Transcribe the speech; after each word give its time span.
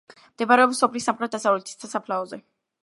მდებარეობს 0.35 0.81
სოფლის 0.83 1.07
სამხრეთ-დასავლეთით, 1.11 1.87
სასაფლაოზე. 1.87 2.43